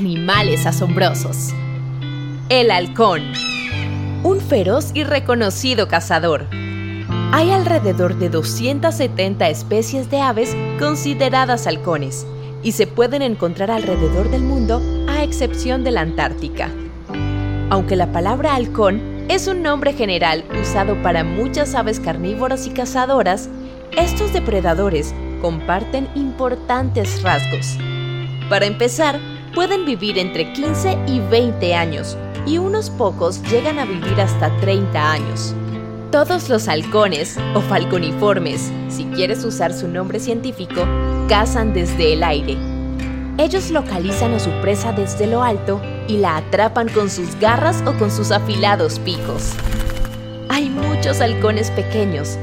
animales 0.00 0.64
asombrosos. 0.64 1.50
El 2.48 2.70
halcón. 2.70 3.20
Un 4.22 4.40
feroz 4.40 4.92
y 4.94 5.04
reconocido 5.04 5.88
cazador. 5.88 6.46
Hay 7.32 7.50
alrededor 7.50 8.18
de 8.18 8.30
270 8.30 9.50
especies 9.50 10.10
de 10.10 10.20
aves 10.22 10.56
consideradas 10.78 11.66
halcones 11.66 12.26
y 12.62 12.72
se 12.72 12.86
pueden 12.86 13.20
encontrar 13.20 13.70
alrededor 13.70 14.30
del 14.30 14.40
mundo 14.40 14.80
a 15.06 15.22
excepción 15.22 15.84
de 15.84 15.90
la 15.90 16.00
Antártica. 16.00 16.70
Aunque 17.68 17.94
la 17.94 18.10
palabra 18.10 18.54
halcón 18.54 19.02
es 19.28 19.48
un 19.48 19.62
nombre 19.62 19.92
general 19.92 20.46
usado 20.58 21.00
para 21.02 21.24
muchas 21.24 21.74
aves 21.74 22.00
carnívoras 22.00 22.66
y 22.66 22.70
cazadoras, 22.70 23.50
estos 23.98 24.32
depredadores 24.32 25.14
comparten 25.42 26.08
importantes 26.14 27.22
rasgos. 27.22 27.76
Para 28.48 28.64
empezar, 28.64 29.20
pueden 29.54 29.84
vivir 29.84 30.18
entre 30.18 30.52
15 30.52 30.98
y 31.06 31.20
20 31.20 31.74
años 31.74 32.16
y 32.46 32.58
unos 32.58 32.90
pocos 32.90 33.42
llegan 33.50 33.78
a 33.78 33.84
vivir 33.84 34.20
hasta 34.20 34.54
30 34.60 35.12
años. 35.12 35.54
Todos 36.10 36.48
los 36.48 36.68
halcones 36.68 37.38
o 37.54 37.60
falconiformes, 37.60 38.72
si 38.88 39.04
quieres 39.06 39.44
usar 39.44 39.72
su 39.72 39.88
nombre 39.88 40.18
científico, 40.18 40.86
cazan 41.28 41.72
desde 41.72 42.14
el 42.14 42.24
aire. 42.24 42.56
Ellos 43.38 43.70
localizan 43.70 44.34
a 44.34 44.40
su 44.40 44.50
presa 44.60 44.92
desde 44.92 45.26
lo 45.26 45.42
alto 45.42 45.80
y 46.08 46.18
la 46.18 46.36
atrapan 46.36 46.88
con 46.88 47.08
sus 47.08 47.38
garras 47.38 47.82
o 47.86 47.96
con 47.96 48.10
sus 48.10 48.32
afilados 48.32 48.98
picos. 48.98 49.52
Hay 50.48 50.68
muchos 50.68 51.20
halcones 51.20 51.70
pequeños, 51.70 52.38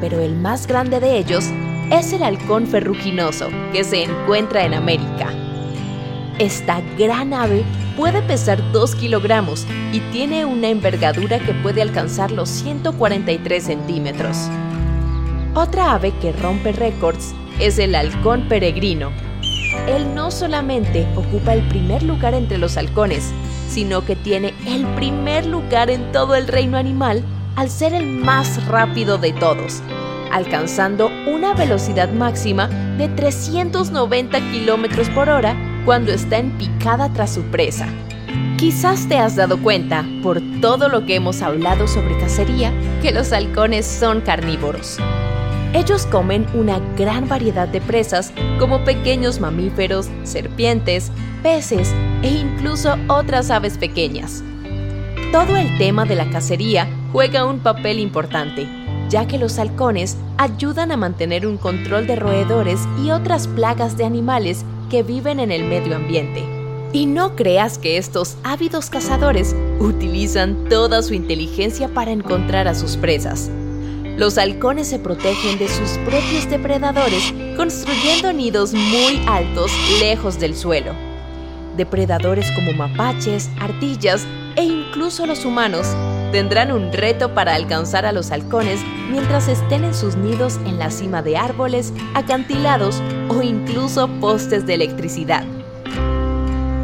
pero 0.00 0.18
el 0.18 0.34
más 0.34 0.66
grande 0.66 0.98
de 0.98 1.18
ellos 1.18 1.44
es 1.90 2.12
el 2.12 2.22
halcón 2.22 2.66
ferruginoso 2.66 3.48
que 3.72 3.84
se 3.84 4.02
encuentra 4.02 4.64
en 4.64 4.74
América. 4.74 5.49
Esta 6.40 6.80
gran 6.96 7.34
ave 7.34 7.64
puede 7.98 8.22
pesar 8.22 8.72
2 8.72 8.94
kilogramos 8.94 9.66
y 9.92 10.00
tiene 10.10 10.46
una 10.46 10.68
envergadura 10.68 11.38
que 11.38 11.52
puede 11.52 11.82
alcanzar 11.82 12.30
los 12.30 12.48
143 12.48 13.62
centímetros. 13.62 14.48
Otra 15.52 15.92
ave 15.92 16.12
que 16.12 16.32
rompe 16.32 16.72
récords 16.72 17.34
es 17.58 17.78
el 17.78 17.94
halcón 17.94 18.48
peregrino. 18.48 19.10
Él 19.86 20.14
no 20.14 20.30
solamente 20.30 21.06
ocupa 21.14 21.52
el 21.52 21.68
primer 21.68 22.02
lugar 22.04 22.32
entre 22.32 22.56
los 22.56 22.78
halcones, 22.78 23.32
sino 23.68 24.06
que 24.06 24.16
tiene 24.16 24.54
el 24.66 24.86
primer 24.94 25.44
lugar 25.44 25.90
en 25.90 26.10
todo 26.10 26.36
el 26.36 26.48
reino 26.48 26.78
animal 26.78 27.22
al 27.56 27.68
ser 27.68 27.92
el 27.92 28.06
más 28.06 28.66
rápido 28.66 29.18
de 29.18 29.34
todos, 29.34 29.82
alcanzando 30.32 31.10
una 31.30 31.52
velocidad 31.52 32.10
máxima 32.10 32.68
de 32.96 33.08
390 33.08 34.40
kilómetros 34.52 35.10
por 35.10 35.28
hora 35.28 35.54
cuando 35.84 36.12
está 36.12 36.38
en 36.38 36.50
picada 36.52 37.12
tras 37.12 37.34
su 37.34 37.42
presa. 37.44 37.86
Quizás 38.56 39.08
te 39.08 39.16
has 39.16 39.36
dado 39.36 39.60
cuenta, 39.62 40.04
por 40.22 40.40
todo 40.60 40.88
lo 40.88 41.06
que 41.06 41.16
hemos 41.16 41.42
hablado 41.42 41.88
sobre 41.88 42.18
cacería, 42.18 42.72
que 43.02 43.12
los 43.12 43.32
halcones 43.32 43.86
son 43.86 44.20
carnívoros. 44.20 44.98
Ellos 45.72 46.04
comen 46.06 46.46
una 46.52 46.80
gran 46.96 47.28
variedad 47.28 47.68
de 47.68 47.80
presas 47.80 48.32
como 48.58 48.84
pequeños 48.84 49.40
mamíferos, 49.40 50.08
serpientes, 50.24 51.10
peces 51.42 51.94
e 52.22 52.28
incluso 52.28 52.96
otras 53.08 53.50
aves 53.50 53.78
pequeñas. 53.78 54.42
Todo 55.32 55.56
el 55.56 55.78
tema 55.78 56.04
de 56.04 56.16
la 56.16 56.28
cacería 56.28 56.88
juega 57.12 57.46
un 57.46 57.60
papel 57.60 58.00
importante, 58.00 58.66
ya 59.08 59.26
que 59.26 59.38
los 59.38 59.58
halcones 59.58 60.16
ayudan 60.38 60.90
a 60.90 60.96
mantener 60.96 61.46
un 61.46 61.56
control 61.56 62.06
de 62.08 62.16
roedores 62.16 62.80
y 63.02 63.10
otras 63.10 63.46
plagas 63.46 63.96
de 63.96 64.04
animales 64.04 64.64
que 64.90 65.02
viven 65.02 65.40
en 65.40 65.50
el 65.50 65.64
medio 65.64 65.96
ambiente. 65.96 66.44
Y 66.92 67.06
no 67.06 67.36
creas 67.36 67.78
que 67.78 67.96
estos 67.96 68.36
ávidos 68.42 68.90
cazadores 68.90 69.54
utilizan 69.78 70.68
toda 70.68 71.02
su 71.02 71.14
inteligencia 71.14 71.88
para 71.88 72.10
encontrar 72.10 72.68
a 72.68 72.74
sus 72.74 72.96
presas. 72.96 73.50
Los 74.16 74.36
halcones 74.36 74.88
se 74.88 74.98
protegen 74.98 75.58
de 75.58 75.68
sus 75.68 75.90
propios 76.04 76.50
depredadores 76.50 77.32
construyendo 77.56 78.32
nidos 78.32 78.74
muy 78.74 79.22
altos 79.26 79.70
lejos 80.00 80.38
del 80.38 80.54
suelo. 80.54 80.92
Depredadores 81.76 82.50
como 82.50 82.72
mapaches, 82.72 83.48
ardillas 83.60 84.26
e 84.56 84.64
incluso 84.64 85.24
los 85.26 85.44
humanos 85.44 85.86
tendrán 86.32 86.72
un 86.72 86.92
reto 86.92 87.34
para 87.34 87.54
alcanzar 87.54 88.06
a 88.06 88.12
los 88.12 88.30
halcones 88.30 88.80
mientras 89.10 89.48
estén 89.48 89.84
en 89.84 89.94
sus 89.94 90.16
nidos 90.16 90.58
en 90.66 90.78
la 90.78 90.90
cima 90.90 91.22
de 91.22 91.36
árboles, 91.36 91.92
acantilados 92.14 93.02
o 93.28 93.42
incluso 93.42 94.08
postes 94.20 94.66
de 94.66 94.74
electricidad. 94.74 95.44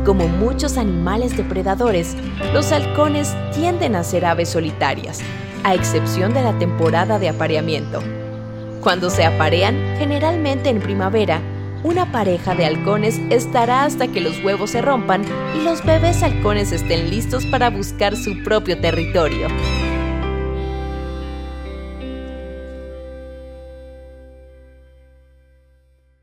Como 0.04 0.28
muchos 0.28 0.76
animales 0.76 1.36
depredadores, 1.36 2.16
los 2.52 2.70
halcones 2.70 3.34
tienden 3.52 3.96
a 3.96 4.04
ser 4.04 4.24
aves 4.24 4.50
solitarias, 4.50 5.20
a 5.64 5.74
excepción 5.74 6.32
de 6.32 6.42
la 6.42 6.56
temporada 6.58 7.18
de 7.18 7.28
apareamiento. 7.28 8.02
Cuando 8.80 9.10
se 9.10 9.24
aparean, 9.24 9.76
generalmente 9.98 10.68
en 10.68 10.80
primavera, 10.80 11.40
una 11.86 12.10
pareja 12.10 12.56
de 12.56 12.66
halcones 12.66 13.20
estará 13.30 13.84
hasta 13.84 14.08
que 14.08 14.20
los 14.20 14.42
huevos 14.42 14.70
se 14.70 14.82
rompan 14.82 15.22
y 15.56 15.62
los 15.62 15.84
bebés 15.84 16.20
halcones 16.20 16.72
estén 16.72 17.10
listos 17.10 17.46
para 17.46 17.70
buscar 17.70 18.16
su 18.16 18.42
propio 18.42 18.80
territorio. 18.80 19.46